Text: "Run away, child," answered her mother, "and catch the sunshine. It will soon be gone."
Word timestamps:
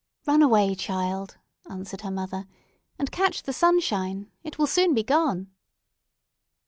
"Run 0.25 0.41
away, 0.41 0.73
child," 0.73 1.37
answered 1.69 2.01
her 2.01 2.09
mother, 2.09 2.47
"and 2.97 3.11
catch 3.11 3.43
the 3.43 3.53
sunshine. 3.53 4.31
It 4.43 4.57
will 4.57 4.65
soon 4.65 4.95
be 4.95 5.03
gone." 5.03 5.51